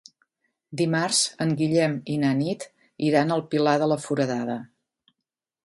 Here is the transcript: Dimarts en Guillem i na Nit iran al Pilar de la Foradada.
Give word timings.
Dimarts 0.79 1.19
en 1.45 1.51
Guillem 1.59 1.93
i 2.15 2.17
na 2.23 2.33
Nit 2.41 2.65
iran 3.11 3.35
al 3.37 3.47
Pilar 3.53 3.77
de 3.85 3.91
la 3.95 3.99
Foradada. 4.07 4.57